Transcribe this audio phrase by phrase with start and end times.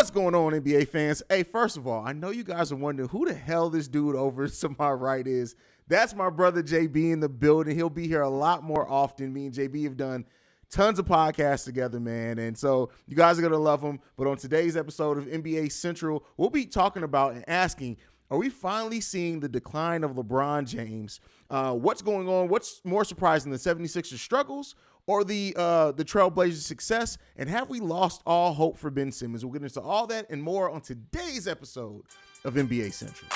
[0.00, 1.22] What's going on, NBA fans?
[1.28, 4.16] Hey, first of all, I know you guys are wondering who the hell this dude
[4.16, 5.54] over to my right is.
[5.88, 7.76] That's my brother JB in the building.
[7.76, 9.30] He'll be here a lot more often.
[9.30, 10.24] Me and JB have done
[10.70, 12.38] tons of podcasts together, man.
[12.38, 14.00] And so you guys are going to love him.
[14.16, 17.98] But on today's episode of NBA Central, we'll be talking about and asking
[18.30, 21.20] are we finally seeing the decline of LeBron James?
[21.50, 22.48] Uh, what's going on?
[22.48, 24.76] What's more surprising, the 76ers struggles
[25.06, 27.18] or the uh, the Trailblazers success?
[27.36, 29.44] And have we lost all hope for Ben Simmons?
[29.44, 32.02] We'll get into all that and more on today's episode
[32.44, 33.30] of NBA Central.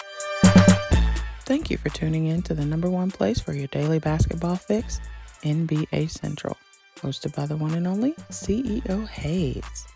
[1.47, 5.01] Thank you for tuning in to the number one place for your daily basketball fix,
[5.43, 6.57] NBA Central,
[6.97, 9.87] hosted by the one and only CEO Haize.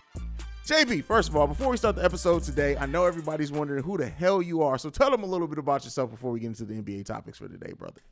[0.69, 3.97] JB, first of all, before we start the episode today, I know everybody's wondering who
[3.97, 4.77] the hell you are.
[4.77, 7.39] So tell them a little bit about yourself before we get into the NBA topics
[7.39, 8.03] for today, brother.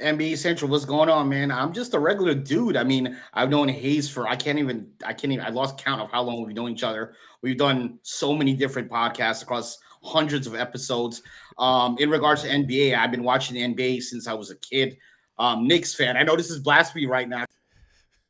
[0.00, 1.50] NBA Central, what's going on, man?
[1.50, 2.76] I'm just a regular dude.
[2.76, 6.00] I mean, I've known Haize for I can't even I can't even I lost count
[6.00, 7.14] of how long we've known each other.
[7.42, 11.22] We've done so many different podcasts across hundreds of episodes.
[11.58, 14.96] Um, in regards to NBA, I've been watching the NBA since I was a kid.
[15.38, 16.16] Um, Knicks fan.
[16.16, 17.44] I know this is blasphemy right now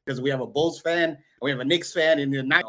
[0.05, 2.65] because we have a Bulls fan, we have a Knicks fan, and the not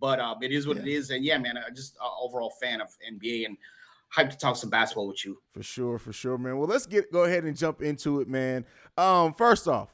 [0.00, 0.82] but um, it is what yeah.
[0.82, 1.10] it is.
[1.10, 3.56] And yeah, man, I just uh, overall fan of NBA and
[4.16, 5.38] hyped to talk some basketball with you.
[5.50, 6.58] For sure, for sure, man.
[6.58, 8.64] Well, let's get go ahead and jump into it, man.
[8.96, 9.90] Um, first off,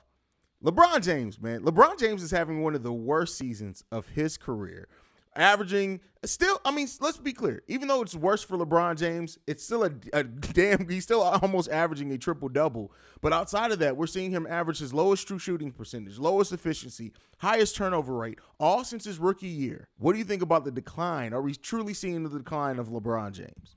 [0.64, 1.62] LeBron James, man.
[1.62, 4.88] LeBron James is having one of the worst seasons of his career
[5.36, 9.64] averaging still i mean let's be clear even though it's worse for lebron james it's
[9.64, 13.96] still a, a damn he's still almost averaging a triple double but outside of that
[13.96, 18.82] we're seeing him average his lowest true shooting percentage lowest efficiency highest turnover rate all
[18.82, 22.24] since his rookie year what do you think about the decline are we truly seeing
[22.24, 23.76] the decline of lebron james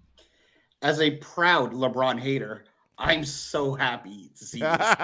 [0.83, 2.65] as a proud lebron hater
[2.97, 4.69] I'm so happy to see this.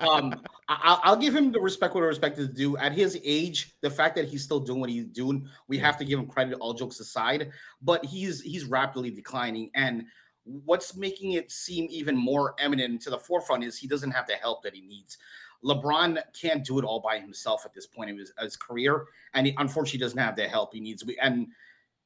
[0.00, 0.34] um,
[0.68, 2.76] I, will give him the respect what respect is due.
[2.76, 6.04] At his age, the fact that he's still doing what he's doing, we have to
[6.04, 6.58] give him credit.
[6.58, 10.04] All jokes aside, but he's he's rapidly declining, and
[10.44, 14.34] what's making it seem even more eminent to the forefront is he doesn't have the
[14.34, 15.18] help that he needs.
[15.64, 19.46] LeBron can't do it all by himself at this point of his, his career, and
[19.46, 21.04] he unfortunately doesn't have the help he needs.
[21.22, 21.46] And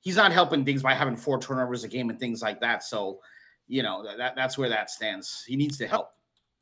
[0.07, 2.85] he's not helping things by having four turnovers a game and things like that.
[2.85, 3.19] So
[3.67, 5.45] you know that that's where that stands.
[5.49, 6.13] He needs to help.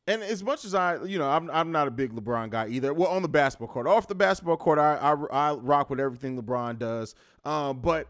[0.07, 2.95] And as much as I, you know, I'm I'm not a big LeBron guy either.
[2.95, 6.43] Well, on the basketball court, off the basketball court, I I, I rock with everything
[6.43, 7.15] LeBron does.
[7.45, 8.09] Um, but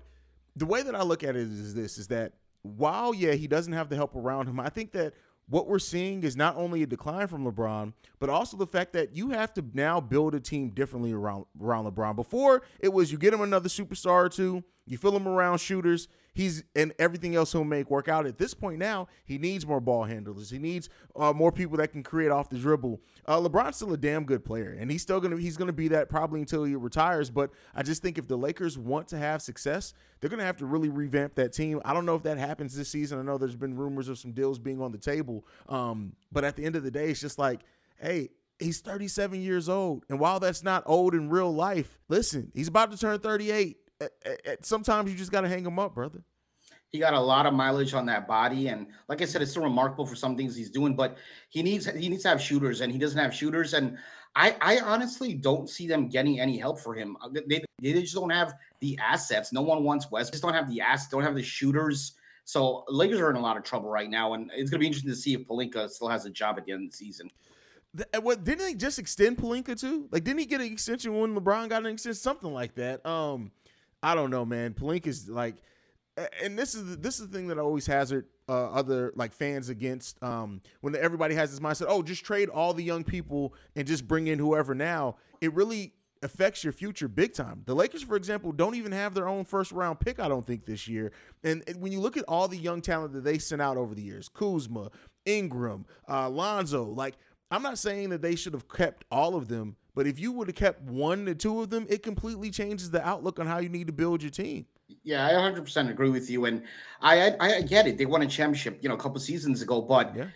[0.55, 3.73] the way that I look at it is this: is that while yeah, he doesn't
[3.73, 5.15] have the help around him, I think that
[5.49, 9.15] what we're seeing is not only a decline from LeBron, but also the fact that
[9.15, 12.17] you have to now build a team differently around around LeBron.
[12.17, 16.09] Before it was you get him another superstar or two, you fill him around shooters,
[16.35, 18.27] he's and everything else he'll make work out.
[18.27, 20.51] At this point now, he needs more ball handlers.
[20.51, 23.01] He needs uh, more people that can create off the dribble.
[23.27, 26.09] Uh, LeBron's still a damn good player, and he's still gonna he's gonna be that
[26.09, 27.31] probably until he retires.
[27.31, 30.67] But I just think if the Lakers want to have success, they're gonna have to
[30.67, 31.81] really revamp that team.
[31.85, 33.19] I don't know if that happens this season.
[33.19, 36.57] I know there's been rumors of some deals being on the table, um, but at
[36.57, 37.61] the end of the day, it's just like,
[37.99, 40.05] hey, he's 37 years old.
[40.09, 43.79] And while that's not old in real life, listen, he's about to turn 38
[44.63, 46.23] sometimes you just got to hang him up, brother.
[46.91, 49.65] He got a lot of mileage on that body, and like I said, it's still
[49.65, 50.95] remarkable for some things he's doing.
[50.95, 51.19] But
[51.49, 53.75] he needs he needs to have shooters, and he doesn't have shooters.
[53.75, 53.99] And
[54.37, 57.17] I I honestly don't see them getting any help for him.
[57.21, 59.53] Uh, they, they just don't have the assets.
[59.53, 60.33] No one wants West.
[60.33, 61.11] Just don't have the assets.
[61.11, 62.13] Don't have the shooters.
[62.45, 64.87] So Lakers are in a lot of trouble right now, and it's going to be
[64.87, 67.31] interesting to see if Pelinka still has a job at the end of the season.
[67.99, 70.09] Uh, what didn't they just extend Pelinka too?
[70.11, 72.15] Like, didn't he get an extension when LeBron got an extension?
[72.15, 73.05] Something like that.
[73.07, 73.51] Um,
[74.05, 74.75] I don't know, man.
[74.75, 75.57] Pelinka is like,
[76.43, 79.33] and this is the, this is the thing that I always hazard uh, other like
[79.33, 81.87] fans against um, when everybody has this mindset.
[81.89, 84.75] Oh, just trade all the young people and just bring in whoever.
[84.75, 87.63] Now it really affects your future big time.
[87.65, 90.21] The Lakers, for example, don't even have their own first round pick.
[90.21, 91.13] I don't think this year.
[91.43, 93.95] And, and when you look at all the young talent that they sent out over
[93.95, 94.91] the years, Kuzma,
[95.25, 97.15] Ingram, uh, Lonzo, like
[97.51, 100.49] I'm not saying that they should have kept all of them, but if you would
[100.49, 103.69] have kept one to two of them, it completely changes the outlook on how you
[103.69, 104.67] need to build your team.
[105.03, 106.63] Yeah, I 100% agree with you, and
[107.01, 107.97] I I, I get it.
[107.97, 110.27] They won a championship, you know, a couple seasons ago, but yeah.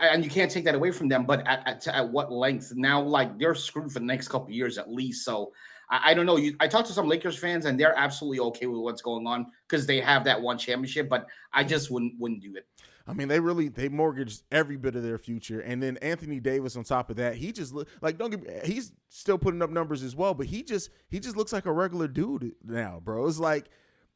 [0.00, 1.26] and you can't take that away from them.
[1.26, 2.72] But at, at, at what length?
[2.74, 5.24] Now, like they're screwed for the next couple years at least.
[5.24, 5.52] So
[5.90, 6.36] I, I don't know.
[6.36, 9.46] You, I talked to some Lakers fans, and they're absolutely okay with what's going on
[9.68, 11.08] because they have that one championship.
[11.08, 12.66] But I just wouldn't wouldn't do it.
[13.10, 16.76] I mean, they really they mortgaged every bit of their future, and then Anthony Davis
[16.76, 19.70] on top of that, he just look like don't get me, he's still putting up
[19.70, 23.26] numbers as well, but he just he just looks like a regular dude now, bro.
[23.26, 23.68] It's like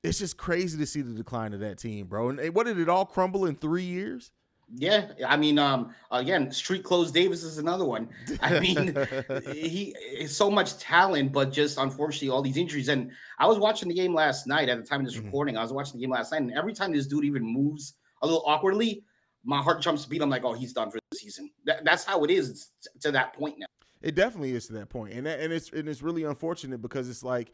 [0.04, 2.28] it's just crazy to see the decline of that team, bro.
[2.28, 4.30] And what did it all crumble in three years?
[4.72, 8.08] Yeah, I mean, um, again, street clothes Davis is another one.
[8.40, 8.96] I mean,
[9.52, 12.88] he is so much talent, but just unfortunately all these injuries.
[12.88, 15.26] And I was watching the game last night at the time of this mm-hmm.
[15.26, 15.56] recording.
[15.56, 18.26] I was watching the game last night, and every time this dude even moves a
[18.26, 19.04] little awkwardly,
[19.44, 20.22] my heart jumps to beat.
[20.22, 21.50] I'm like, oh, he's done for the season.
[21.66, 22.70] That, that's how it is
[23.00, 23.66] to that point now.
[24.02, 27.08] It definitely is to that point, and that, and it's and it's really unfortunate because
[27.08, 27.50] it's like,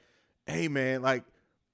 [0.46, 1.22] hey man, like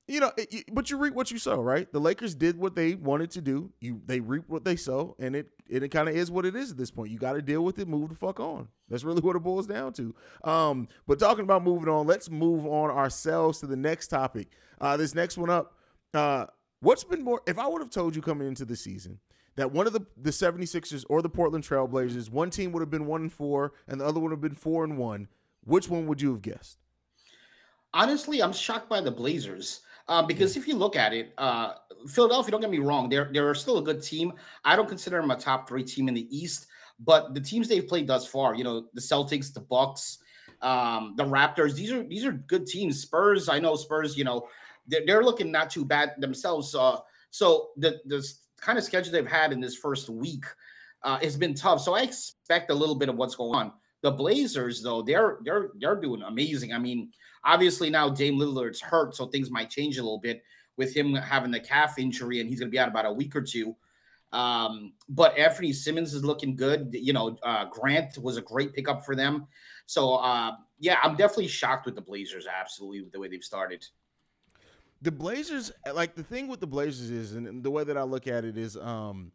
[0.08, 1.90] you know, it, but you reap what you sow, right?
[1.90, 3.72] The Lakers did what they wanted to do.
[3.80, 6.54] You they reap what they sow, and it it, it kind of is what it
[6.54, 7.10] is at this point.
[7.10, 7.88] You got to deal with it.
[7.88, 8.68] Move the fuck on.
[8.88, 10.14] That's really what it boils down to.
[10.44, 14.48] Um, but talking about moving on, let's move on ourselves to the next topic.
[14.80, 15.74] Uh, this next one up.
[16.14, 16.46] Uh,
[16.81, 17.43] what's been more?
[17.46, 19.19] If I would have told you coming into the season
[19.56, 23.06] that one of the the 76ers or the Portland Trailblazers, one team would have been
[23.06, 25.28] one and four, and the other would have been four and one,
[25.64, 26.78] which one would you have guessed?
[27.94, 29.81] Honestly, I'm shocked by the Blazers.
[30.08, 31.75] Um, because if you look at it, uh,
[32.08, 34.32] Philadelphia, don't get me wrong, they're they're still a good team.
[34.64, 36.67] I don't consider them a top three team in the East,
[37.00, 40.19] but the teams they've played thus far, you know, the Celtics, the Bucks,
[40.62, 43.00] um, the Raptors, these are these are good teams.
[43.00, 44.46] Spurs, I know Spurs, you know,
[44.88, 46.74] they're, they're looking not too bad themselves.
[46.74, 46.98] Uh,
[47.30, 48.26] so the the
[48.60, 50.44] kind of schedule they've had in this first week
[51.02, 51.80] uh, has been tough.
[51.80, 53.72] So I expect a little bit of what's going on.
[54.02, 56.72] The Blazers, though, they're they're they're doing amazing.
[56.72, 57.10] I mean,
[57.46, 60.42] Obviously, now Dame Lillard's hurt, so things might change a little bit
[60.76, 63.36] with him having the calf injury, and he's going to be out about a week
[63.36, 63.74] or two.
[64.32, 66.88] Um, but Anfernee Simons is looking good.
[66.92, 69.46] You know, uh, Grant was a great pickup for them.
[69.86, 72.48] So, uh, yeah, I'm definitely shocked with the Blazers.
[72.48, 73.86] Absolutely, with the way they've started.
[75.02, 78.26] The Blazers, like the thing with the Blazers is, and the way that I look
[78.26, 79.32] at it is, um,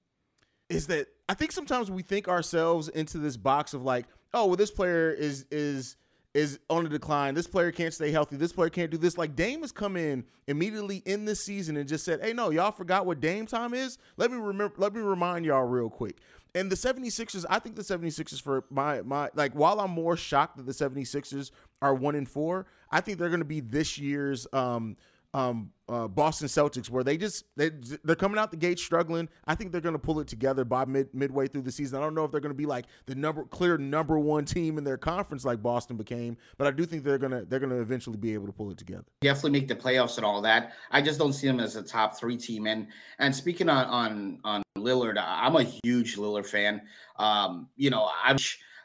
[0.70, 4.56] is that I think sometimes we think ourselves into this box of like, oh, well,
[4.56, 5.98] this player is is
[6.34, 7.36] is on a decline.
[7.36, 8.38] This player can't stay healthy.
[8.38, 9.18] This player can't do this.
[9.18, 12.72] Like Dame has come in immediately in this season and just said, "Hey, no, y'all
[12.72, 13.98] forgot what Dame time is.
[14.18, 14.74] Let me remember.
[14.78, 16.18] Let me remind y'all real quick."
[16.54, 20.58] And the 76ers, I think the 76ers for my my like while I'm more shocked
[20.58, 24.48] that the 76ers are 1 and 4, I think they're going to be this year's
[24.54, 24.98] um
[25.34, 27.72] um, uh, Boston Celtics, where they just they
[28.04, 29.30] they're coming out the gate struggling.
[29.46, 31.98] I think they're going to pull it together by mid midway through the season.
[31.98, 34.78] I don't know if they're going to be like the number clear number one team
[34.78, 38.18] in their conference like Boston became, but I do think they're gonna they're gonna eventually
[38.18, 39.06] be able to pull it together.
[39.22, 40.74] Definitely make the playoffs and all that.
[40.92, 42.68] I just don't see them as a top three team.
[42.68, 42.88] And
[43.20, 46.82] and speaking on on on Lillard, I'm a huge Lillard fan.
[47.18, 48.38] Um, you know, I'm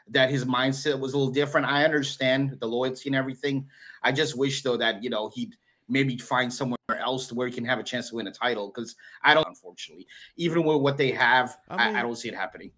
[0.09, 1.67] that his mindset was a little different.
[1.67, 3.67] I understand the loyalty and everything.
[4.03, 5.55] I just wish though that you know he'd
[5.89, 8.71] maybe find somewhere else where he can have a chance to win a title.
[8.73, 12.29] Because I don't, unfortunately, even with what they have, I, mean, I, I don't see
[12.29, 12.71] it happening.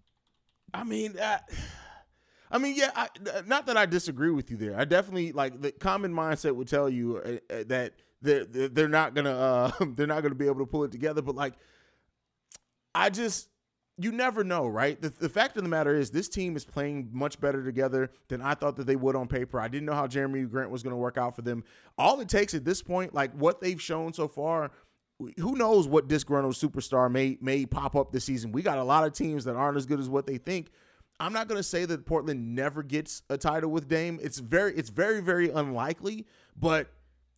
[0.72, 1.38] I mean, uh,
[2.52, 2.90] I mean, yeah.
[2.96, 3.08] I,
[3.46, 4.78] not that I disagree with you there.
[4.78, 7.92] I definitely like the common mindset would tell you uh, uh that
[8.22, 11.22] they're they're not gonna uh, they're not gonna be able to pull it together.
[11.22, 11.54] But like,
[12.92, 13.49] I just
[14.00, 15.00] you never know, right?
[15.00, 18.40] The, the fact of the matter is, this team is playing much better together than
[18.40, 19.60] I thought that they would on paper.
[19.60, 21.64] I didn't know how Jerami Grant was going to work out for them.
[21.98, 24.70] All it takes at this point, like what they've shown so far,
[25.38, 28.52] who knows what disgruntled superstar may may pop up this season?
[28.52, 30.70] We got a lot of teams that aren't as good as what they think.
[31.18, 34.18] I'm not going to say that Portland never gets a title with Dame.
[34.22, 36.26] It's very, it's very, very unlikely,
[36.58, 36.88] but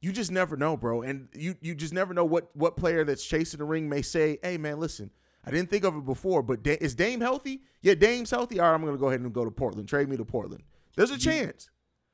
[0.01, 1.03] you just never know, bro.
[1.03, 4.39] And you you just never know what what player that's chasing the ring may say,
[4.43, 5.11] "Hey, man, listen."
[5.45, 7.63] I didn't think of it before, but da- is Dame healthy?
[7.81, 8.61] Yeah, Dame's healthy.
[8.61, 9.89] All right, I'm going to go ahead and go to Portland.
[9.89, 10.63] Trade me to Portland.
[10.97, 11.71] There's a chance.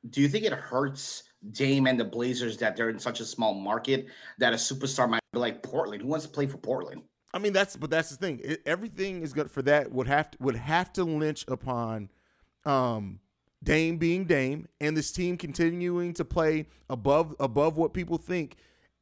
[0.09, 3.53] Do you think it hurts Dame and the Blazers that they're in such a small
[3.53, 4.07] market
[4.39, 6.01] that a superstar might be like Portland?
[6.01, 7.03] Who wants to play for Portland?
[7.33, 8.41] I mean, that's but that's the thing.
[8.43, 9.91] It, everything is good for that.
[9.91, 12.09] Would have to would have to lynch upon
[12.65, 13.19] um,
[13.63, 18.55] Dame being Dame and this team continuing to play above above what people think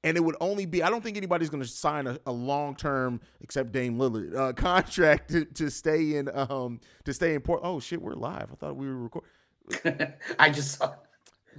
[0.07, 2.75] and it would only be I don't think anybody's going to sign a, a long
[2.75, 7.61] term except Dame Lillard uh, contract to, to stay in um to stay in port.
[7.63, 8.49] Oh shit, we're live.
[8.51, 9.29] I thought we were recording.
[10.39, 10.93] I just saw.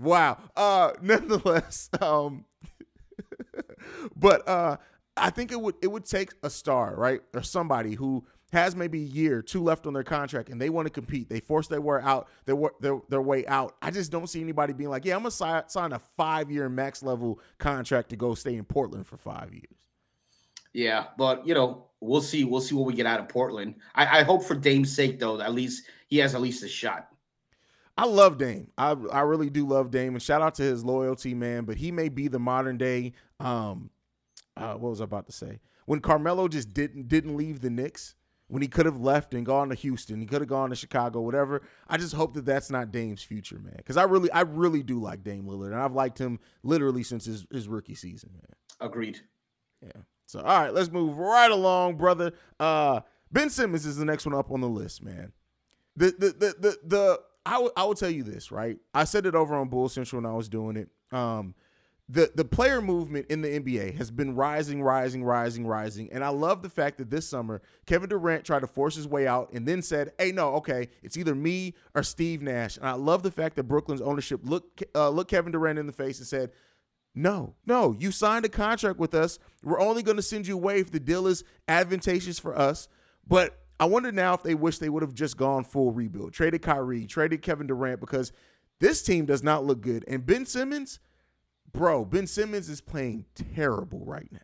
[0.01, 0.39] Wow.
[0.57, 2.47] Uh, nonetheless, um,
[4.17, 4.77] but uh,
[5.17, 9.01] I think it would it would take a star right or somebody who has maybe
[9.01, 11.29] a year, two left on their contract, and they want to compete.
[11.29, 13.77] They force their way out, their, their their way out.
[13.83, 16.69] I just don't see anybody being like, "Yeah, I'm gonna sign, sign a five year
[16.69, 19.89] max level contract to go stay in Portland for five years."
[20.73, 22.45] Yeah, but you know, we'll see.
[22.45, 23.75] We'll see what we get out of Portland.
[23.95, 27.09] I, I hope for Dame's sake, though, at least he has at least a shot.
[27.99, 28.69] I love Dame.
[28.79, 31.65] I I really do love Dame, and shout out to his loyalty, man.
[31.65, 33.13] But he may be the modern day.
[33.41, 33.91] Um,
[34.57, 35.61] uh, what was I about to say?
[35.85, 38.15] When Carmelo just didn't didn't leave the Knicks
[38.49, 40.21] when he could have left and gone to Houston.
[40.21, 41.63] He could have gone to Chicago, whatever.
[41.87, 43.75] I just hope that that's not Dame's future, man.
[43.77, 47.27] Because I really, I really do like Dame Lillard, and I've liked him literally since
[47.27, 48.89] his, his rookie season, man.
[48.89, 49.21] Agreed.
[49.83, 50.03] Yeah.
[50.27, 52.33] So all right, let's move right along, brother.
[52.61, 53.01] Uh,
[53.33, 55.33] Ben Simmons is the next one up on the list, man.
[55.97, 58.77] The the the the, the I I will tell you this, right?
[58.93, 60.91] I said it over on Bull Central when I was doing it.
[61.17, 61.55] Um,
[62.09, 66.31] the the player movement in the NBA has been rising, rising, rising, rising, and I
[66.31, 69.69] love the fact that this summer Kevin Durant tried to force his way out and
[69.69, 73.31] then said, "Hey, no, okay, it's either me or Steve Nash." And I love the
[73.31, 76.53] fact that Brooklyn's ownership looked uh, looked Kevin Durant in the face and said,
[77.15, 79.39] "No, no, you signed a contract with us.
[79.63, 82.89] We're only going to send you away if the deal is advantageous for us."
[83.27, 86.63] But I wonder now if they wish they would have just gone full rebuild, traded
[86.63, 88.33] Kyrie, traded Kevin Durant, because
[88.81, 90.05] this team does not look good.
[90.09, 91.01] And Ben Simmons
[91.73, 94.39] bro, Ben Simmons is playing terrible right now.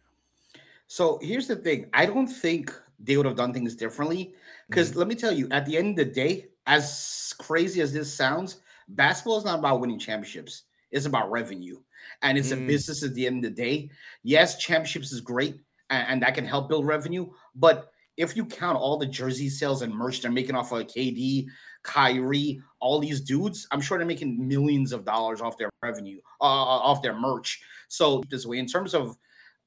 [0.87, 1.87] So here's the thing.
[1.93, 4.35] I don't think they would have done things differently.
[4.69, 4.99] Because mm-hmm.
[5.00, 8.61] let me tell you, at the end of the day, as crazy as this sounds,
[8.88, 10.62] basketball is not about winning championships.
[10.90, 11.78] It's about revenue.
[12.23, 12.62] And it's mm.
[12.62, 13.90] a business at the end of the day.
[14.23, 15.57] Yes, championships is great
[15.90, 17.31] and, and, that can help build revenue.
[17.54, 21.47] But if you count all the jersey sales and merch they're making off of KD,
[21.83, 26.44] Kyrie, all these dudes, I'm sure they're making millions of dollars off their revenue, uh,
[26.44, 27.62] uh, off their merch.
[27.88, 29.16] So this way, in terms of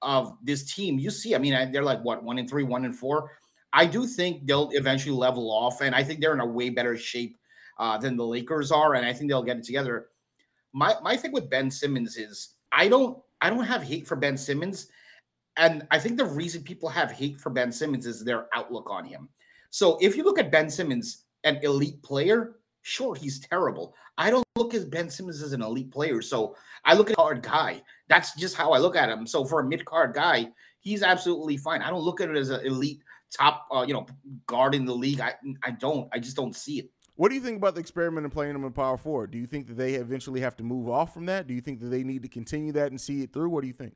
[0.01, 2.95] of this team, you see, I mean, they're like what one and three, one and
[2.95, 3.31] four.
[3.73, 6.97] I do think they'll eventually level off, and I think they're in a way better
[6.97, 7.37] shape
[7.79, 10.07] uh, than the Lakers are, and I think they'll get it together.
[10.73, 14.37] My my thing with Ben Simmons is I don't I don't have hate for Ben
[14.37, 14.87] Simmons,
[15.57, 19.05] and I think the reason people have hate for Ben Simmons is their outlook on
[19.05, 19.29] him.
[19.69, 23.93] So if you look at Ben Simmons, an elite player, sure, he's terrible.
[24.17, 26.21] I don't look at Ben Simmons as an elite player.
[26.21, 27.81] So I look at a hard guy.
[28.07, 29.27] That's just how I look at him.
[29.27, 30.47] So for a mid card guy,
[30.79, 31.81] he's absolutely fine.
[31.81, 33.01] I don't look at it as an elite
[33.35, 34.07] top, uh, you know,
[34.45, 35.19] guard in the league.
[35.19, 35.33] I
[35.63, 36.07] I don't.
[36.13, 36.89] I just don't see it.
[37.15, 39.31] What do you think about the experiment of playing him in power forward?
[39.31, 41.47] Do you think that they eventually have to move off from that?
[41.47, 43.49] Do you think that they need to continue that and see it through?
[43.49, 43.95] What do you think?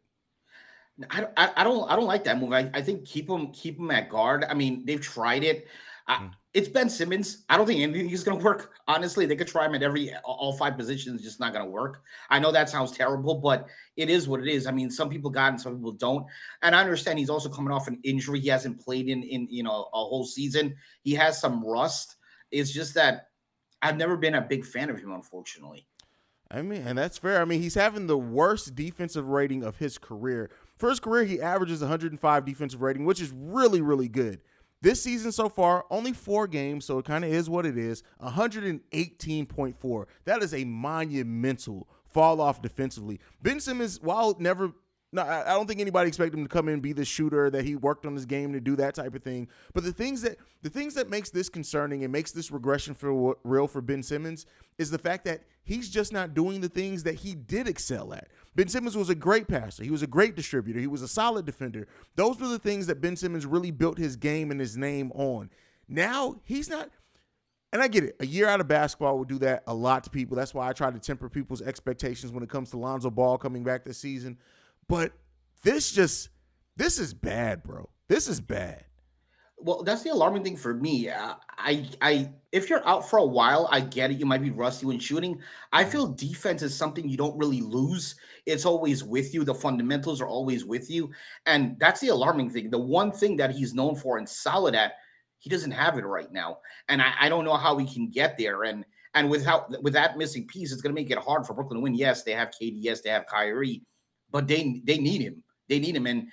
[1.09, 2.53] I, I, I don't I don't like that move.
[2.53, 4.45] I, I think keep him keep him at guard.
[4.49, 5.67] I mean, they've tried it.
[6.07, 6.31] I, mm.
[6.53, 7.45] It's Ben Simmons.
[7.49, 8.73] I don't think anything is going to work.
[8.85, 12.03] Honestly, they could try him at every all five positions, just not going to work.
[12.29, 14.67] I know that sounds terrible, but it is what it is.
[14.67, 16.25] I mean, some people got and some people don't.
[16.61, 18.41] And I understand he's also coming off an injury.
[18.41, 20.75] He hasn't played in in you know a whole season.
[21.03, 22.17] He has some rust.
[22.51, 23.29] It's just that
[23.81, 25.87] I've never been a big fan of him, unfortunately.
[26.53, 27.41] I mean, and that's fair.
[27.41, 30.49] I mean, he's having the worst defensive rating of his career.
[30.81, 34.41] For his career, he averages 105 defensive rating, which is really, really good.
[34.81, 38.01] This season so far, only four games, so it kind of is what it is.
[38.19, 40.05] 118.4.
[40.25, 43.19] That is a monumental fall off defensively.
[43.43, 44.71] Ben Simmons, while never
[45.13, 47.65] no, I don't think anybody expected him to come in and be the shooter that
[47.65, 49.49] he worked on his game to do that type of thing.
[49.73, 53.35] But the things that the things that makes this concerning and makes this regression feel
[53.43, 54.45] real for Ben Simmons
[54.77, 58.29] is the fact that he's just not doing the things that he did excel at.
[58.55, 59.83] Ben Simmons was a great passer.
[59.83, 60.79] He was a great distributor.
[60.79, 61.87] He was a solid defender.
[62.15, 65.49] Those were the things that Ben Simmons really built his game and his name on.
[65.89, 66.89] Now he's not
[67.73, 68.15] and I get it.
[68.19, 70.35] A year out of basketball will do that a lot to people.
[70.35, 73.63] That's why I try to temper people's expectations when it comes to Lonzo Ball coming
[73.63, 74.37] back this season.
[74.91, 75.13] But
[75.63, 76.27] this just
[76.75, 77.89] this is bad, bro.
[78.09, 78.83] This is bad.
[79.57, 81.07] Well, that's the alarming thing for me.
[81.07, 84.19] Uh, I, I, if you're out for a while, I get it.
[84.19, 85.39] You might be rusty when shooting.
[85.71, 88.15] I feel defense is something you don't really lose.
[88.45, 89.45] It's always with you.
[89.45, 91.09] The fundamentals are always with you,
[91.45, 92.69] and that's the alarming thing.
[92.69, 94.95] The one thing that he's known for and solid at,
[95.39, 96.57] he doesn't have it right now,
[96.89, 98.63] and I, I don't know how he can get there.
[98.63, 98.83] And
[99.13, 101.81] and without with that missing piece, it's going to make it hard for Brooklyn to
[101.81, 101.95] win.
[101.95, 102.73] Yes, they have KD.
[102.75, 103.83] Yes, they have Kyrie
[104.31, 105.43] but they they need him.
[105.69, 106.27] They need him, and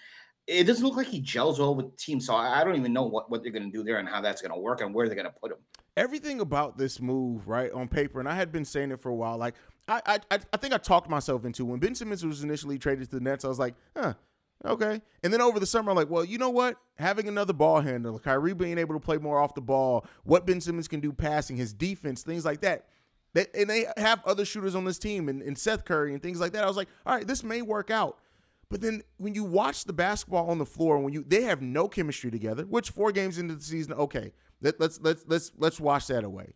[0.46, 2.26] it doesn't look like he gels well with teams.
[2.26, 4.40] So I, don't even know what what they're going to do there and how that's
[4.40, 5.58] going to work and where they're going to put him.
[5.96, 9.14] Everything about this move, right on paper, and I had been saying it for a
[9.14, 9.36] while.
[9.36, 9.54] Like
[9.86, 13.16] I I I think I talked myself into when Ben Simmons was initially traded to
[13.16, 13.44] the Nets.
[13.44, 14.14] I was like, huh.
[14.64, 15.00] Okay.
[15.22, 16.78] And then over the summer, I'm like, well, you know what?
[16.96, 20.60] Having another ball handler, Kyrie being able to play more off the ball, what Ben
[20.60, 22.86] Simmons can do passing, his defense, things like that
[23.34, 26.40] they, and they have other shooters on this team and, and Seth Curry and things
[26.40, 26.64] like that.
[26.64, 28.18] I was like, all right, this may work out.
[28.70, 31.88] But then when you watch the basketball on the floor, when you they have no
[31.88, 36.06] chemistry together, which four games into the season, okay, let, let's let's let's let's wash
[36.06, 36.52] that away.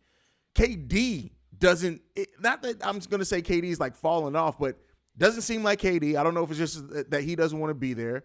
[0.55, 4.77] KD doesn't it, not that I'm going to say KD is like falling off, but
[5.17, 6.17] doesn't seem like KD.
[6.17, 8.25] I don't know if it's just that he doesn't want to be there.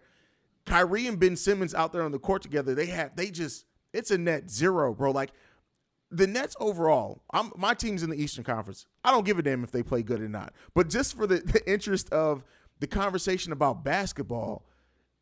[0.66, 3.64] Kyrie and Ben Simmons out there on the court together, they have they just
[3.94, 5.12] it's a net zero, bro.
[5.12, 5.32] Like
[6.10, 8.86] the Nets overall, I'm my team's in the Eastern Conference.
[9.04, 10.52] I don't give a damn if they play good or not.
[10.74, 12.44] But just for the, the interest of
[12.80, 14.64] the conversation about basketball,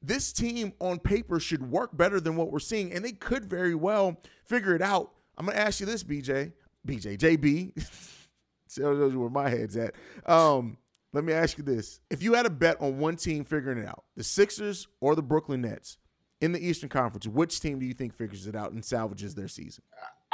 [0.02, 3.74] this team on paper should work better than what we're seeing, and they could very
[3.74, 5.12] well figure it out.
[5.36, 6.52] I'm gonna ask you this, BJ,
[6.86, 8.22] BJ, JB.
[8.68, 9.94] Shows you where my head's at.
[10.26, 10.76] Um,
[11.12, 13.86] let me ask you this: If you had a bet on one team figuring it
[13.86, 15.98] out, the Sixers or the Brooklyn Nets,
[16.40, 19.48] in the Eastern Conference, which team do you think figures it out and salvages their
[19.48, 19.84] season?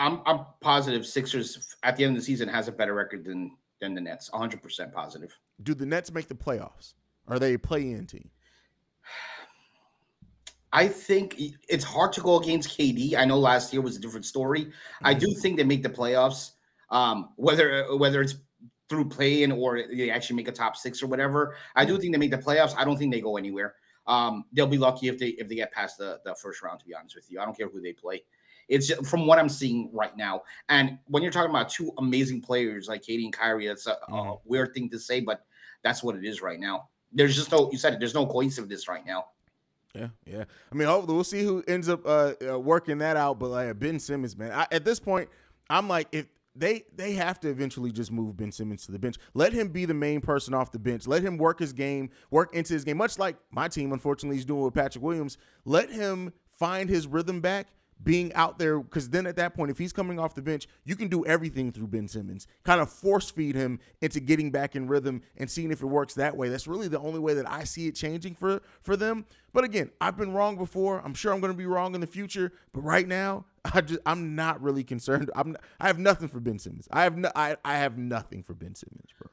[0.02, 3.56] I'm I'm positive Sixers at the end of the season has a better record than
[3.80, 4.30] than the Nets.
[4.30, 5.36] 100% positive.
[5.62, 6.94] Do the Nets make the playoffs?
[7.26, 8.30] Are they a play-in team?
[10.72, 11.36] I think
[11.68, 13.14] it's hard to go against KD.
[13.16, 14.66] I know last year was a different story.
[14.66, 15.06] Mm-hmm.
[15.06, 16.52] I do think they make the playoffs.
[16.90, 18.36] Um, whether whether it's
[18.88, 22.18] through play-in or they actually make a top six or whatever, I do think they
[22.18, 22.74] make the playoffs.
[22.76, 23.74] I don't think they go anywhere.
[24.06, 26.80] Um, they'll be lucky if they if they get past the, the first round.
[26.80, 28.22] To be honest with you, I don't care who they play.
[28.72, 30.42] It's just, from what I'm seeing right now.
[30.70, 34.10] And when you're talking about two amazing players like KD and Kyrie, that's a, a
[34.10, 34.32] mm-hmm.
[34.44, 35.44] weird thing to say, but
[35.82, 36.88] that's what it is right now.
[37.12, 39.26] There's just no, you said it, there's no cohesiveness right now.
[39.94, 40.44] Yeah, yeah.
[40.70, 43.38] I mean, hopefully we'll see who ends up uh, uh, working that out.
[43.38, 45.28] But like Ben Simmons, man, I, at this point,
[45.68, 46.26] I'm like, if
[46.56, 49.16] they they have to eventually just move Ben Simmons to the bench.
[49.34, 51.06] Let him be the main person off the bench.
[51.06, 54.44] Let him work his game, work into his game, much like my team, unfortunately, is
[54.44, 55.36] doing with Patrick Williams.
[55.64, 57.68] Let him find his rhythm back
[58.02, 60.96] being out there because then at that point, if he's coming off the bench, you
[60.96, 62.46] can do everything through Ben Simmons.
[62.64, 66.14] Kind of force feed him into getting back in rhythm and seeing if it works
[66.14, 66.48] that way.
[66.48, 69.26] That's really the only way that I see it changing for for them.
[69.52, 71.00] But again, I've been wrong before.
[71.04, 72.52] I'm sure I'm going to be wrong in the future.
[72.72, 75.30] But right now, I just I'm not really concerned.
[75.34, 76.88] I'm I have nothing for Ben Simmons.
[76.90, 79.30] I have no I, I have nothing for Ben Simmons, bro.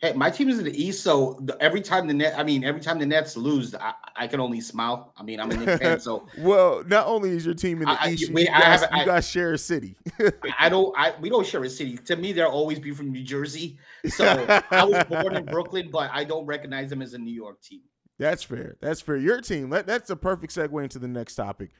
[0.00, 2.64] Hey, my team is in the East, so the, every time the net, I mean,
[2.64, 5.12] every time the Nets lose, I, I can only smile.
[5.14, 6.82] I mean, I'm a Knicks fan, so well.
[6.86, 9.58] Not only is your team in the I, East, you, guys, you guys share a
[9.58, 9.96] city.
[10.58, 10.96] I don't.
[10.96, 11.98] I we don't share a city.
[11.98, 13.78] To me, they'll always be from New Jersey.
[14.08, 14.24] So
[14.70, 17.82] I was born in Brooklyn, but I don't recognize them as a New York team.
[18.18, 18.76] That's fair.
[18.80, 19.16] That's fair.
[19.16, 19.68] Your team.
[19.70, 21.70] That, that's a perfect segue into the next topic.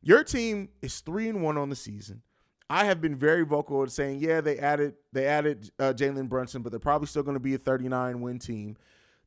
[0.00, 2.22] Your team is three and one on the season.
[2.70, 6.62] I have been very vocal in saying, yeah, they added they added uh, Jalen Brunson,
[6.62, 8.76] but they're probably still going to be a 39 win team.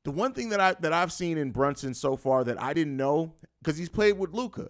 [0.04, 2.98] The one thing that I that I've seen in Brunson so far that I didn't
[2.98, 4.70] know because he's played with Luka,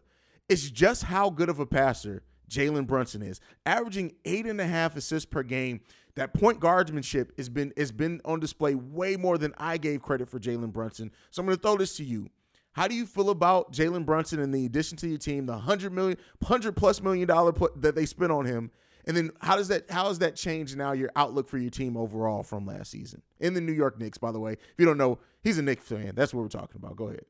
[0.50, 4.96] is just how good of a passer Jalen Brunson is, averaging eight and a half
[4.96, 5.82] assists per game.
[6.16, 10.28] That point guardsmanship has been has been on display way more than I gave credit
[10.28, 11.12] for Jalen Brunson.
[11.30, 12.30] So I'm going to throw this to you.
[12.74, 15.92] How do you feel about Jalen Brunson and the addition to your team, the hundred
[15.92, 18.72] million, hundred plus million dollar put that they spent on him,
[19.06, 21.98] and then how does that how does that change now your outlook for your team
[21.98, 24.18] overall from last season in the New York Knicks?
[24.18, 26.14] By the way, if you don't know, he's a Knicks fan.
[26.16, 26.96] That's what we're talking about.
[26.96, 27.26] Go ahead.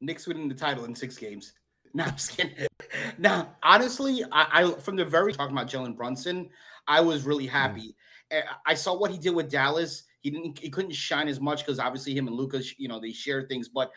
[0.00, 1.54] Knicks winning the title in six games.
[1.96, 2.56] Now, I'm just kidding.
[3.18, 6.50] now, honestly, I, I from the very talking about Jalen Brunson,
[6.88, 7.94] I was really happy.
[8.32, 8.42] Mm.
[8.66, 10.02] I saw what he did with Dallas.
[10.20, 10.58] He didn't.
[10.58, 13.68] He couldn't shine as much because obviously him and Lucas, you know, they share things,
[13.68, 13.92] but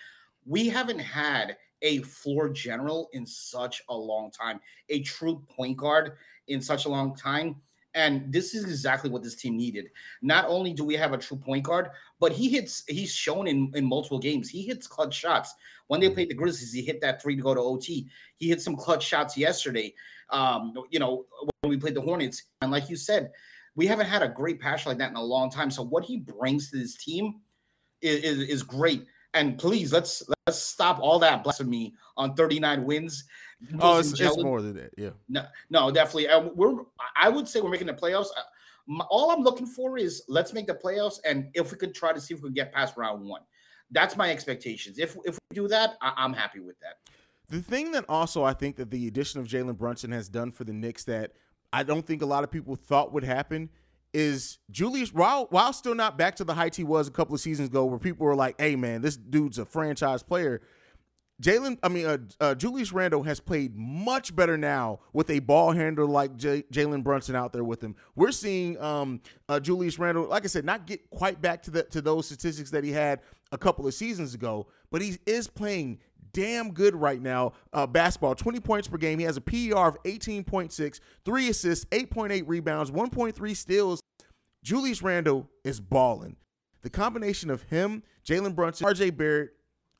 [0.48, 6.14] we haven't had a floor general in such a long time, a true point guard
[6.48, 7.58] in such a long time.
[7.94, 9.88] And this is exactly what this team needed.
[10.22, 13.72] Not only do we have a true point guard, but he hits, he's shown in,
[13.74, 14.50] in multiple games.
[14.50, 15.54] He hits clutch shots.
[15.88, 18.08] When they played the Grizzlies, he hit that three to go to OT.
[18.38, 19.94] He hit some clutch shots yesterday.
[20.30, 21.26] Um, you know,
[21.62, 22.44] when we played the Hornets.
[22.62, 23.32] And like you said,
[23.76, 25.72] we haven't had a great passer like that in a long time.
[25.72, 27.42] So what he brings to this team
[28.02, 29.06] is, is, is great.
[29.38, 33.26] And please let's let's stop all that blasphemy on 39 wins.
[33.80, 34.92] Oh, it's, it's, more than that.
[34.98, 35.12] Yeah.
[35.30, 36.28] No, no, definitely.
[36.28, 36.84] And we're
[37.16, 38.28] I would say we're making the playoffs.
[38.36, 42.14] Uh, all I'm looking for is let's make the playoffs, and if we could try
[42.14, 43.42] to see if we can get past round one.
[43.92, 44.98] That's my expectations.
[44.98, 46.96] If if we do that, I, I'm happy with that.
[47.50, 50.64] The thing that also I think that the addition of Jalen Brunson has done for
[50.64, 51.34] the Knicks that
[51.72, 53.70] I don't think a lot of people thought would happen
[54.18, 57.40] is Julius while while still not back to the heights he was a couple of
[57.40, 60.62] seasons ago, where people were like, "Hey, man, this dude's a franchise player."
[61.40, 65.72] Jalen, I mean, uh, uh, Julius Randle has played much better now with a ball
[65.72, 67.96] handler like J- Jalen Brunson out there with him.
[68.16, 71.84] We're seeing um, uh, Julius Randle, like I said, not get quite back to the
[71.84, 76.00] to those statistics that he had a couple of seasons ago, but he is playing
[76.34, 77.54] damn good right now.
[77.74, 79.20] Uh, basketball, 20 points per game.
[79.20, 84.02] He has a PER of 18.6, three assists, 8.8 rebounds, 1.3 steals.
[84.68, 86.36] Julius Randle is balling.
[86.82, 89.52] The combination of him, Jalen Brunson, RJ Barrett,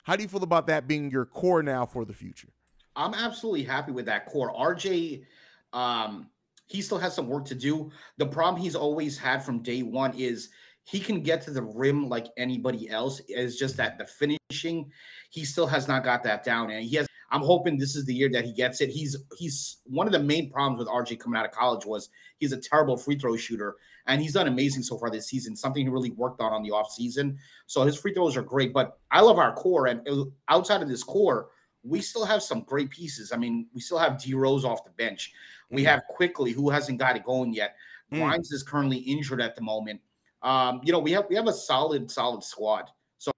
[0.02, 2.50] how do you feel about that being your core now for the future?
[2.94, 4.52] I'm absolutely happy with that core.
[4.52, 5.24] RJ,
[5.72, 6.28] um,
[6.66, 7.90] he still has some work to do.
[8.18, 10.50] The problem he's always had from day one is
[10.84, 13.22] he can get to the rim like anybody else.
[13.26, 14.92] It's just that the finishing,
[15.30, 16.70] he still has not got that down.
[16.70, 17.06] And he has.
[17.30, 18.90] I'm hoping this is the year that he gets it.
[18.90, 22.52] He's he's one of the main problems with RJ coming out of college was he's
[22.52, 23.76] a terrible free throw shooter,
[24.08, 25.54] and he's done amazing so far this season.
[25.54, 27.38] Something he really worked on on the off season.
[27.66, 28.72] So his free throws are great.
[28.72, 30.06] But I love our core, and
[30.48, 31.50] outside of this core,
[31.84, 33.30] we still have some great pieces.
[33.32, 35.32] I mean, we still have D Rose off the bench.
[35.70, 35.86] We mm.
[35.86, 37.76] have Quickley, who hasn't got it going yet.
[38.12, 38.18] Mm.
[38.18, 40.00] Grimes is currently injured at the moment.
[40.42, 42.90] Um, you know, we have we have a solid, solid squad.
[43.18, 43.32] So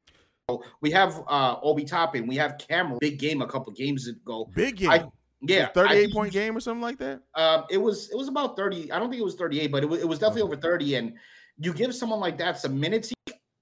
[0.80, 2.26] We have uh Obi Toppin.
[2.26, 2.98] We have Cameron.
[3.00, 4.48] Big game a couple games ago.
[4.54, 4.90] Big game.
[4.90, 5.04] I,
[5.42, 7.22] yeah, thirty-eight point game or something like that.
[7.34, 8.90] Um, it was it was about thirty.
[8.92, 10.96] I don't think it was thirty-eight, but it was, it was definitely over thirty.
[10.96, 11.14] And
[11.58, 13.12] you give someone like that some minutes.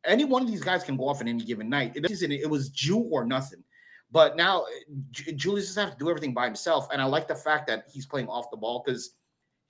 [0.05, 1.93] Any one of these guys can go off in any given night.
[1.95, 3.62] It, it was Jew or nothing.
[4.11, 4.64] But now
[5.11, 6.88] Julius just have to do everything by himself.
[6.93, 9.11] And I like the fact that he's playing off the ball because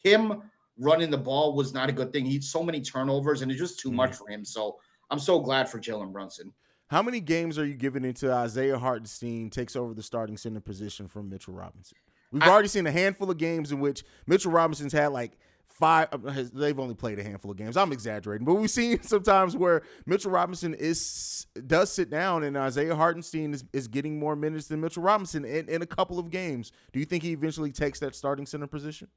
[0.02, 0.42] him
[0.78, 2.24] running the ball was not a good thing.
[2.24, 4.44] He had so many turnovers and it's just too mm much for him.
[4.44, 4.78] So
[5.10, 6.52] I'm so glad for Jalen Brunson.
[6.88, 11.06] How many games are you giving into Isaiah Hartenstein takes over the starting center position
[11.06, 11.98] from Mitchell Robinson?
[12.32, 16.08] We've I, already seen a handful of games in which Mitchell Robinson's had like five.
[16.12, 17.76] Uh, they've only played a handful of games.
[17.76, 22.96] I'm exaggerating, but we've seen sometimes where Mitchell Robinson is does sit down, and Isaiah
[22.96, 26.72] Hartenstein is, is getting more minutes than Mitchell Robinson in, in a couple of games.
[26.92, 29.08] Do you think he eventually takes that starting center position?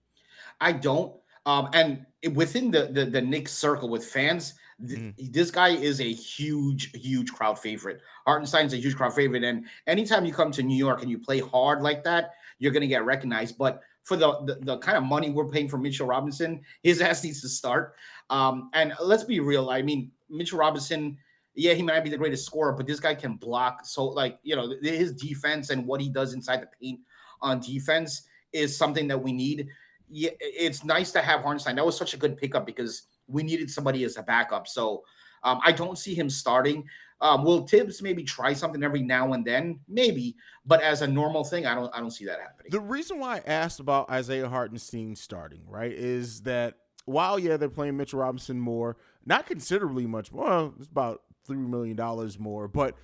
[0.59, 1.13] I don't.
[1.45, 2.05] Um, and
[2.35, 4.55] within the, the the Knicks circle with fans,
[4.87, 5.33] th- mm.
[5.33, 8.01] this guy is a huge, huge crowd favorite.
[8.25, 11.39] Hartenstein's a huge crowd favorite, and anytime you come to New York and you play
[11.39, 13.57] hard like that, you're gonna get recognized.
[13.57, 17.23] But for the, the, the kind of money we're paying for Mitchell Robinson, his ass
[17.23, 17.95] needs to start.
[18.29, 19.69] Um, and let's be real.
[19.69, 21.17] I mean, Mitchell Robinson,
[21.53, 23.81] yeah, he might be the greatest scorer, but this guy can block.
[23.85, 27.01] So, like, you know, his defense and what he does inside the paint
[27.41, 29.67] on defense is something that we need.
[30.09, 31.75] Yeah, it's nice to have Hartenstein.
[31.75, 34.67] That was such a good pickup because we needed somebody as a backup.
[34.67, 35.03] So
[35.43, 36.85] um, I don't see him starting.
[37.21, 39.79] Um, will Thibs maybe try something every now and then?
[39.87, 42.71] Maybe, but as a normal thing, I don't I don't see that happening.
[42.71, 47.69] The reason why I asked about Isaiah Hartenstein starting, right, is that while yeah, they're
[47.69, 52.67] playing Mitchell Robinson more, not considerably much more, well, it's about three million dollars more,
[52.67, 52.95] but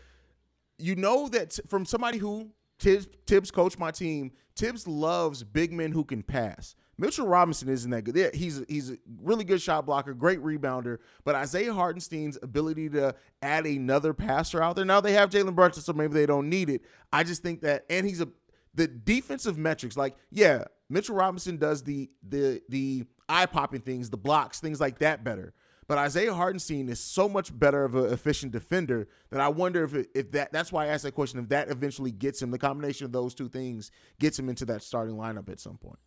[0.79, 5.91] you know that from somebody who Tibbs Thibs coached my team, Thibs loves big men
[5.91, 6.75] who can pass.
[6.97, 8.33] Mitchell Robinson isn't that good.
[8.33, 10.97] He's he's a really good shot blocker, great rebounder.
[11.23, 14.85] But Isaiah Hartenstein's ability to add another passer out there.
[14.85, 16.81] Now they have Jalen Brunson, so maybe they don't need it.
[17.13, 18.27] I just think that, and he's a
[18.73, 19.97] the defensive metrics.
[19.97, 24.99] Like, yeah, Mitchell Robinson does the the the eye popping things, the blocks, things like
[24.99, 25.53] that better.
[25.87, 29.93] But Isaiah Hartenstein is so much better of an efficient defender that I wonder if
[29.93, 31.39] it, if that that's why I asked that question.
[31.39, 34.83] If that eventually gets him, the combination of those two things gets him into that
[34.83, 35.99] starting lineup at some point.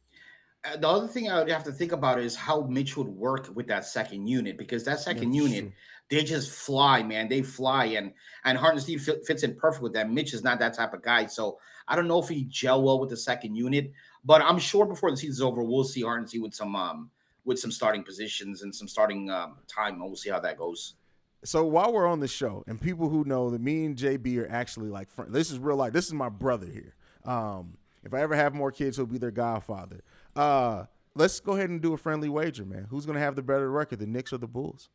[0.63, 3.49] Uh, the other thing I would have to think about is how Mitch would work
[3.55, 5.73] with that second unit because that second That's unit, true.
[6.11, 7.29] they just fly, man.
[7.29, 8.13] They fly, and
[8.45, 10.11] and Hartenstein fits in perfect with that.
[10.11, 13.01] Mitch is not that type of guy, so I don't know if he gel well
[13.01, 13.93] with the second unit.
[14.23, 17.11] But I'm sure before the season's over, we'll see Hartenstein with some um
[17.45, 20.95] with some starting positions and some starting um, time, and we'll see how that goes.
[21.43, 24.51] So while we're on the show, and people who know that me and JB are
[24.51, 25.95] actually like friends, this is real life.
[25.95, 26.95] This is my brother here.
[27.25, 30.03] Um, if I ever have more kids, he'll be their godfather.
[30.37, 32.87] Uh, let's go ahead and do a friendly wager, man.
[32.91, 34.89] Who's going to have the better record, the Knicks or the Bulls?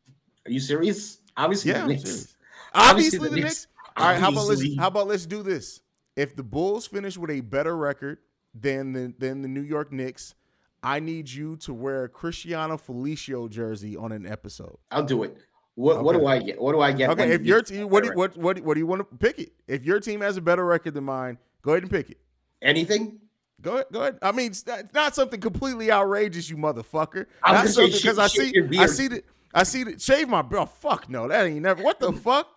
[0.46, 1.20] Are you serious?
[1.36, 2.36] Obviously, yeah, the Knicks.
[2.74, 3.44] Obviously, Obviously, the, the Knicks.
[3.44, 3.66] Knicks.
[3.96, 5.80] All right, how about let's how about let's do this?
[6.16, 8.18] If the Bulls finish with a better record
[8.54, 10.34] than the than the New York Knicks,
[10.82, 14.76] I need you to wear a Cristiano Felicio jersey on an episode.
[14.90, 15.36] I'll do it.
[15.74, 16.02] What, okay.
[16.04, 16.60] what do I get?
[16.60, 17.10] What do I get?
[17.10, 19.52] Okay, if your team, what do, what what what do you want to pick it?
[19.66, 22.18] If your team has a better record than mine, go ahead and pick it.
[22.62, 23.18] Anything?
[23.66, 24.18] Go ahead, go ahead.
[24.22, 27.26] I mean, it's not something completely outrageous, you motherfucker.
[27.42, 30.00] I'm Not something because I see, I see that, I see that.
[30.00, 30.66] Shave my bro.
[30.66, 31.82] Fuck no, that ain't never.
[31.82, 32.48] What the fuck?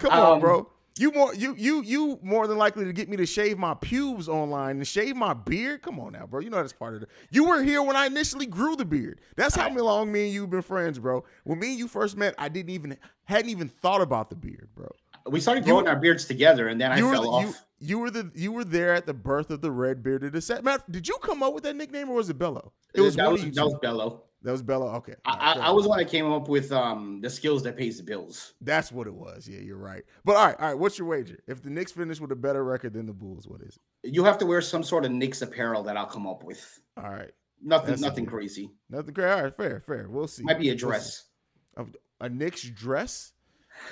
[0.00, 0.68] Come um, on, bro.
[0.98, 4.28] You more you you you more than likely to get me to shave my pubes
[4.28, 5.82] online and shave my beard.
[5.82, 6.40] Come on now, bro.
[6.40, 7.08] You know that's part of it.
[7.30, 9.20] You were here when I initially grew the beard.
[9.36, 11.24] That's how long me and you been friends, bro.
[11.44, 14.70] When me and you first met, I didn't even hadn't even thought about the beard,
[14.74, 14.88] bro.
[15.28, 17.44] We started growing you, our beards together, and then I fell off.
[17.44, 20.64] You, you were the you were there at the birth of the red bearded assassin.
[20.64, 22.72] Matt, did you come up with that nickname or was it Bello?
[22.94, 24.22] It was that, was, that was Bello.
[24.42, 24.88] That was Bello.
[24.96, 27.76] Okay, I, right, I, I was one that came up with um the skills that
[27.76, 28.54] pays the bills.
[28.60, 29.48] That's what it was.
[29.48, 30.04] Yeah, you're right.
[30.24, 30.78] But all right, all right.
[30.78, 31.38] What's your wager?
[31.46, 34.12] If the Knicks finish with a better record than the Bulls, what is it?
[34.14, 36.80] You have to wear some sort of Knicks apparel that I'll come up with.
[36.96, 37.32] All right.
[37.62, 37.88] Nothing.
[37.88, 38.70] That's nothing crazy.
[38.88, 39.28] Nothing crazy.
[39.28, 40.06] All right, fair, fair.
[40.08, 40.44] We'll see.
[40.44, 41.24] Might be a dress.
[41.76, 41.84] A,
[42.20, 43.32] a Knicks dress.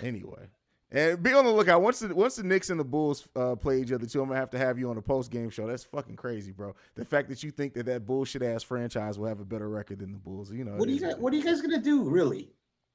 [0.03, 0.49] Anyway.
[0.90, 1.83] And be on the lookout.
[1.83, 4.38] Once the once the Knicks and the Bulls uh, play each other too, I'm gonna
[4.38, 5.66] have to have you on a post game show.
[5.66, 6.75] That's fucking crazy, bro.
[6.94, 9.99] The fact that you think that that bullshit ass franchise will have a better record
[9.99, 10.77] than the Bulls, you know.
[10.77, 12.51] What are you guys, What are you guys gonna do, really?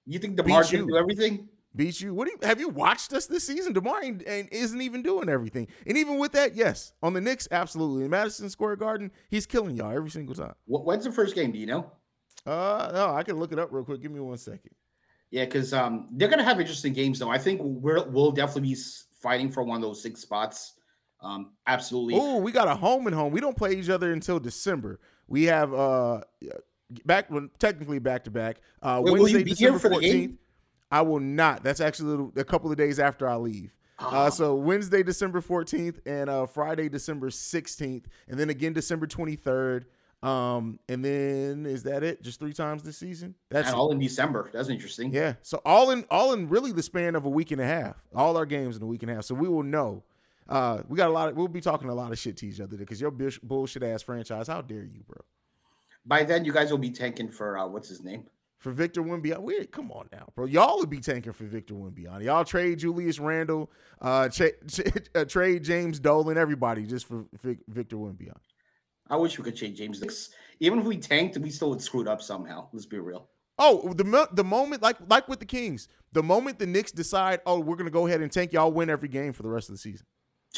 [0.06, 1.50] You think DeMar can do everything?
[1.76, 2.14] Beat you?
[2.14, 3.74] What do you have you watched us this season?
[3.74, 7.48] DeMar ain't, ain't, isn't even doing everything, and even with that, yes, on the Knicks,
[7.52, 8.06] absolutely.
[8.06, 10.56] In Madison Square Garden, he's killing y'all every single time.
[10.66, 11.52] When's the first game?
[11.52, 11.92] Do you know?
[12.46, 14.02] Uh, no, I can look it up real quick.
[14.02, 14.72] Give me one second.
[15.32, 17.30] Yeah, because um, they're gonna have interesting games though.
[17.30, 18.78] I think we're we'll definitely be
[19.22, 20.74] fighting for one of those six spots.
[21.22, 22.16] Um, absolutely.
[22.18, 23.32] Oh, we got a home and home.
[23.32, 25.00] We don't play each other until December.
[25.28, 26.22] We have uh
[27.06, 28.62] back when technically back to back.
[28.82, 30.38] Uh Wait, Wednesday, December fourteenth.
[30.92, 31.64] I will not.
[31.64, 33.76] That's actually a, little, a couple of days after I leave.
[34.00, 34.30] Uh, Oh.
[34.30, 39.84] so Wednesday, December 14th, and uh, Friday, December 16th, and then again December 23rd.
[40.22, 42.22] Um, and then is that it?
[42.22, 43.36] Just three times this season?
[43.50, 44.50] That's and all in December.
[44.52, 45.14] That's interesting.
[45.14, 45.36] yeah.
[45.42, 47.96] So all in all in really the span of a week and a half.
[48.14, 49.26] All our games in a week and a half.
[49.26, 50.04] So we will know.
[50.48, 51.38] Uh, we got a lot of.
[51.38, 54.48] We'll be talking a lot of shit to each other because your bullshit ass franchise.
[54.48, 55.22] How dare you, bro?
[56.06, 58.24] By then, you guys will be tanking for uh, what's his name?
[58.58, 60.46] For Victor Wembanyama, we come on now, bro.
[60.46, 62.24] Y'all would be tanking for Victor Wembanyama.
[62.26, 64.52] Y'all trade Julius Randle, uh, tra-
[65.16, 68.36] uh, trade James Dolan, everybody just for Vic- Victor Wembanyama.
[69.10, 70.02] I wish we could change James.
[70.02, 70.30] Knicks.
[70.60, 72.68] Even if we tanked, we still would screw it up somehow.
[72.74, 73.30] Let's be real.
[73.58, 77.42] Oh, the mo- the moment like like with the Kings, the moment the Knicks decide,
[77.46, 79.76] oh, we're gonna go ahead and tank, y'all win every game for the rest of
[79.76, 80.06] the season.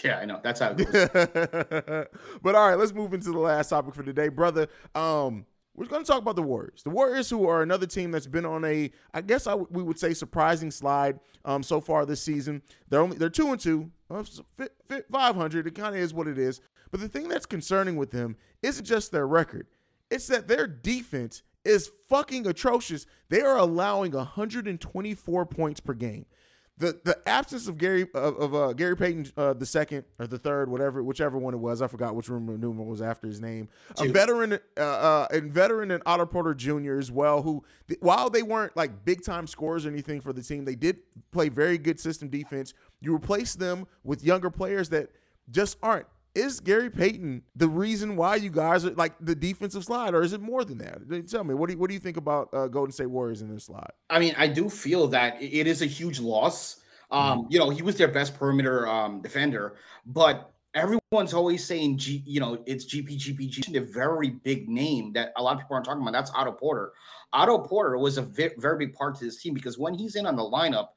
[0.04, 0.40] Yeah, I know.
[0.42, 1.10] That's how it goes.
[2.42, 4.68] but all right, let's move into the last topic for today, brother.
[4.96, 6.84] Um, we're going to talk about the Warriors.
[6.84, 9.84] The Warriors, who are another team that's been on a, I guess I w- we
[9.84, 12.62] would say, surprising slide um, so far this season.
[12.90, 13.92] They're only they're two and two,
[15.12, 15.68] five hundred.
[15.68, 16.62] It kind of is what it is.
[16.92, 19.68] But the thing that's concerning with them isn't just their record;
[20.10, 23.06] it's that their defense is fucking atrocious.
[23.30, 26.26] They are allowing 124 points per game
[26.82, 30.38] the the absence of Gary of, of uh, Gary Payton uh, the second or the
[30.38, 33.70] third, whatever, whichever one it was, I forgot which room Newman was after his name.
[33.98, 36.98] A veteran, uh, uh, and veteran and Otto Porter Jr.
[36.98, 40.42] as well, who th- while they weren't like big time scorers or anything for the
[40.42, 40.98] team, they did
[41.32, 42.74] play very good system defense.
[43.00, 45.12] You replace them with younger players that
[45.50, 46.08] just aren't.
[46.34, 50.32] Is Gary Payton the reason why you guys are like the defensive slide, or is
[50.32, 51.28] it more than that?
[51.30, 53.54] Tell me, what do you, what do you think about uh, Golden State Warriors in
[53.54, 53.92] this slide?
[54.10, 56.78] I mean, I do feel that it is a huge loss.
[57.12, 62.24] Um, you know, he was their best perimeter um, defender, but everyone's always saying, G,
[62.26, 65.76] you know, it's GP, GP, GP, a very big name that a lot of people
[65.76, 66.14] aren't talking about.
[66.14, 66.94] That's Otto Porter.
[67.34, 70.26] Otto Porter was a ve- very big part to this team because when he's in
[70.26, 70.90] on the lineup,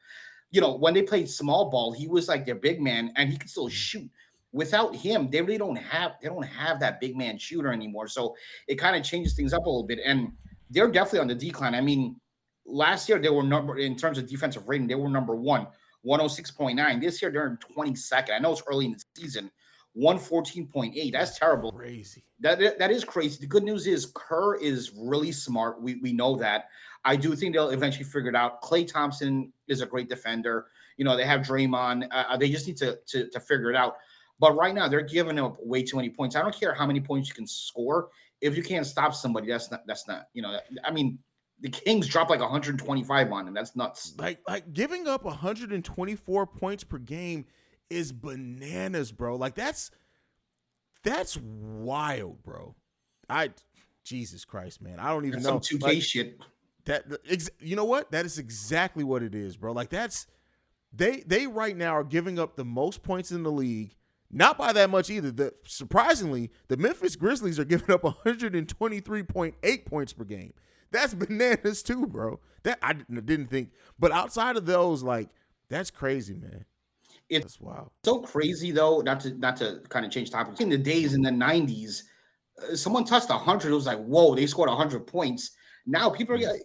[0.50, 3.36] you know, when they played small ball, he was like their big man and he
[3.36, 4.08] could still shoot.
[4.54, 8.06] Without him, they really don't have they don't have that big man shooter anymore.
[8.06, 8.36] So
[8.68, 9.98] it kind of changes things up a little bit.
[10.04, 10.30] And
[10.70, 11.74] they're definitely on the decline.
[11.74, 12.16] I mean,
[12.64, 15.66] last year they were number in terms of defensive rating, they were number one,
[16.06, 17.00] 106.9.
[17.00, 18.30] This year they're in 22nd.
[18.30, 19.50] I know it's early in the season,
[19.96, 21.12] 114.8.
[21.12, 21.72] That's terrible.
[21.72, 22.24] Crazy.
[22.40, 23.38] That that is crazy.
[23.40, 25.82] The good news is Kerr is really smart.
[25.82, 26.66] We we know that.
[27.04, 28.62] I do think they'll eventually figure it out.
[28.62, 30.66] Klay Thompson is a great defender.
[30.96, 32.06] You know they have Draymond.
[32.10, 33.96] Uh, they just need to, to to figure it out.
[34.38, 36.36] But right now they're giving up way too many points.
[36.36, 38.08] I don't care how many points you can score.
[38.40, 40.28] If you can't stop somebody, that's not that's not.
[40.34, 41.18] You know, I mean,
[41.60, 43.54] the Kings dropped like 125 on them.
[43.54, 44.14] That's nuts.
[44.18, 47.46] Like like giving up 124 points per game
[47.90, 49.36] is bananas, bro.
[49.36, 49.90] Like that's
[51.04, 52.74] that's wild, bro.
[53.28, 53.50] I
[54.04, 54.98] Jesus Christ, man.
[54.98, 55.60] I don't even That's know.
[55.60, 56.40] some 2K Like, shit.
[56.84, 58.10] that ex- you know what?
[58.10, 59.72] That is exactly what it is, bro.
[59.72, 60.26] Like that's
[60.92, 63.94] they they right now are giving up the most points in the league.
[64.36, 65.30] Not by that much either.
[65.30, 68.02] The surprisingly, the Memphis Grizzlies are giving up
[68.82, 70.52] 123.8 points per game.
[70.90, 72.40] That's bananas too, bro.
[72.64, 73.70] That I didn't didn't think.
[73.98, 75.28] But outside of those, like
[75.68, 76.64] that's crazy, man.
[77.30, 77.90] It's That's wild.
[78.04, 81.22] so crazy though not to not to kind of change topics in the days in
[81.22, 82.02] the 90s
[82.70, 85.52] uh, someone touched 100 it was like whoa they scored 100 points
[85.86, 86.40] now people are Mm.
[86.42, 86.60] get-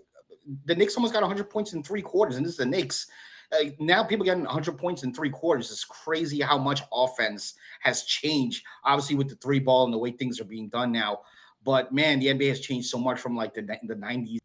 [0.65, 3.07] the Knicks almost got 100 points in three quarters and this is the Knicks
[3.51, 8.03] uh, now people getting 100 points in three quarters is crazy how much offense has
[8.03, 11.19] changed obviously with the three ball and the way things are being done now
[11.63, 14.39] but man the NBA has changed so much from like the, the 90s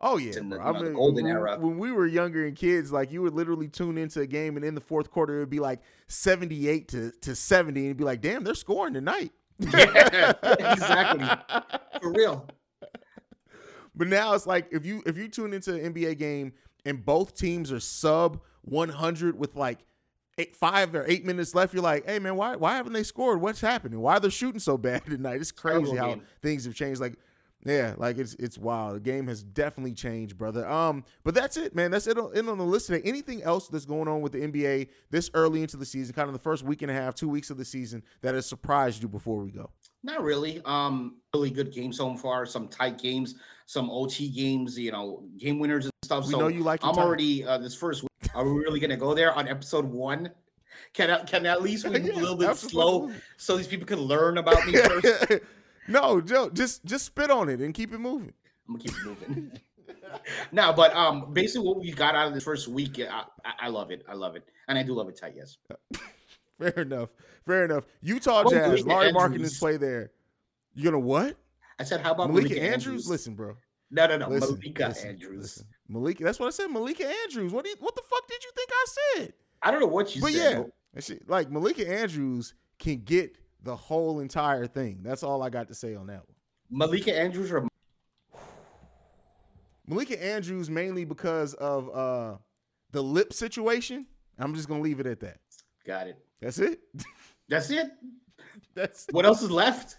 [0.00, 0.58] Oh yeah, the, bro.
[0.58, 1.58] you I know, mean, golden when, era.
[1.58, 4.64] when we were younger and kids, like you would literally tune into a game, and
[4.64, 8.04] in the fourth quarter, it would be like seventy-eight to, to seventy, and it'd be
[8.04, 9.32] like, "Damn, they're scoring tonight."
[9.72, 11.26] Yeah, exactly.
[12.02, 12.46] for real
[13.96, 16.52] But now it's like if you if you tune into an NBA game
[16.86, 19.80] and both teams are sub one hundred with like
[20.38, 23.40] eight, five or eight minutes left, you're like, "Hey man, why why haven't they scored?
[23.40, 24.00] What's happening?
[24.00, 27.00] Why are they shooting so bad tonight?" It's crazy how things have changed.
[27.00, 27.18] Like
[27.64, 28.96] Yeah, like it's it's wild.
[28.96, 30.68] The game has definitely changed, brother.
[30.68, 31.90] Um, but that's it, man.
[31.90, 33.02] That's it on, it on the list today.
[33.06, 36.32] Anything else that's going on with the NBA this early into the season, kind of
[36.32, 39.08] the first week and a half, two weeks of the season, that has surprised you
[39.08, 39.70] before we go?
[40.06, 40.62] Not really.
[40.64, 42.46] Um, really good games so far.
[42.46, 43.34] Some tight games,
[43.66, 44.78] some OT games.
[44.78, 46.26] You know, game winners and stuff.
[46.26, 47.04] We so know you like I'm time.
[47.04, 48.10] already uh, this first week.
[48.32, 50.30] Are we really gonna go there on episode one?
[50.92, 53.84] Can I, can at least we move Yeah, a little bit slow so these people
[53.84, 55.32] can learn about me first?
[55.88, 58.32] no, Joe, just just spit on it and keep it moving.
[58.68, 59.60] I'm gonna keep it moving.
[60.52, 63.68] no, but um, basically what we got out of this first week, I, I, I
[63.70, 64.04] love it.
[64.08, 65.34] I love it, and I do love it tight.
[65.36, 65.56] Yes.
[66.58, 67.10] Fair enough.
[67.46, 67.84] Fair enough.
[68.02, 69.14] Utah Oh, Jazz, Malika Andrews.
[69.14, 70.10] Markkanen's play there.
[70.74, 71.36] You gonna what?
[71.78, 73.08] I said, how about Malika Malika Andrews?
[73.08, 73.56] Listen, bro.
[73.90, 74.28] No, no, no.
[74.28, 75.40] Listen, Malika listen, Andrews.
[75.42, 75.66] Listen.
[75.88, 76.24] Malika.
[76.24, 76.68] That's what I said.
[76.70, 77.52] Malika Andrews.
[77.52, 79.32] What do you, What the fuck did you think I said?
[79.62, 80.70] I don't know what you but said.
[80.94, 85.00] yeah, she, like Malika Andrews can get the whole entire thing.
[85.02, 86.36] That's all I got to say on that one.
[86.70, 87.66] Malika Andrews or
[89.86, 92.36] Malika Andrews mainly because of uh
[92.92, 94.06] the lip situation.
[94.38, 95.38] I'm just gonna leave it at that.
[95.86, 96.18] Got it.
[96.40, 96.80] That's it.
[97.48, 97.86] That's it.
[98.74, 99.98] That's what else is left.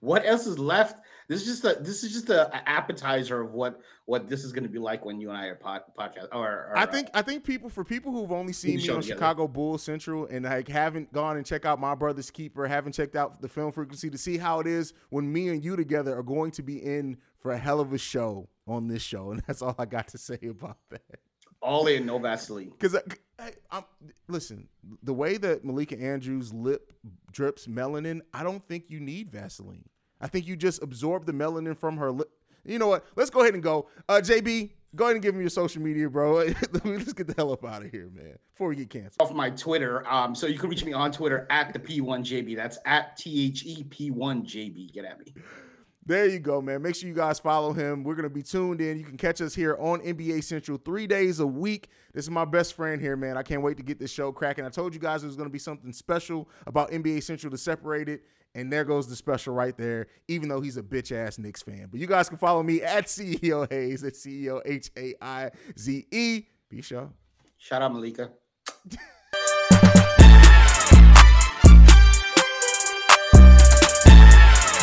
[0.00, 0.96] What else is left?
[1.28, 4.64] This is just a this is just a, appetizer of what what this is going
[4.64, 6.28] to be like when you and I are pod, podcast.
[6.32, 9.02] Or, or, I think I think people for people who've only seen me on together.
[9.02, 13.14] Chicago Bulls Central and like haven't gone and check out my brother's keeper, haven't checked
[13.14, 16.24] out the film frequency to see how it is when me and you together are
[16.24, 19.62] going to be in for a hell of a show on this show, and that's
[19.62, 21.20] all I got to say about that.
[21.62, 22.70] All in, no Vaseline.
[22.78, 23.00] Because uh,
[23.42, 23.84] I, I,
[24.28, 24.68] listen,
[25.02, 26.92] the way that Malika Andrews' lip
[27.32, 29.84] drips melanin, I don't think you need Vaseline.
[30.20, 32.30] I think you just absorb the melanin from her lip.
[32.64, 33.04] You know what?
[33.16, 33.88] Let's go ahead and go.
[34.08, 36.34] Uh, JB, go ahead and give me your social media, bro.
[36.84, 39.28] Let's get the hell up out of here, man, before we get canceled.
[39.28, 40.08] Off my Twitter.
[40.08, 42.54] Um, so you can reach me on Twitter at the P1JB.
[42.54, 44.92] That's at T H E P1JB.
[44.92, 45.34] Get at me.
[46.04, 46.82] There you go, man.
[46.82, 48.02] Make sure you guys follow him.
[48.02, 48.98] We're going to be tuned in.
[48.98, 51.90] You can catch us here on NBA Central three days a week.
[52.12, 53.36] This is my best friend here, man.
[53.36, 54.64] I can't wait to get this show cracking.
[54.64, 57.58] I told you guys it was going to be something special about NBA Central to
[57.58, 58.24] separate it.
[58.56, 61.86] And there goes the special right there, even though he's a bitch ass Knicks fan.
[61.90, 66.06] But you guys can follow me at CEO Haize, at CEO H A I Z
[66.10, 66.42] E.
[66.68, 67.10] Be sure.
[67.58, 68.30] Shout out Malika.